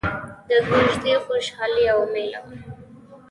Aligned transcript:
د 0.47 0.51
کوژدې 0.67 1.13
خوشحالي 1.25 1.83
او 1.93 1.99
ميله 2.13 2.39
وه. 2.45 2.55